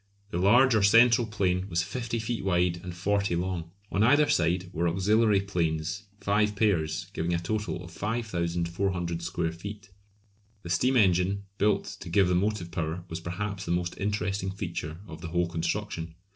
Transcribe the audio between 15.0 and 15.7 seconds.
of the whole